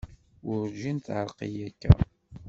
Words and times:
Werǧin 0.45 0.97
teεreq-iyi 1.05 1.61
akka. 1.69 1.91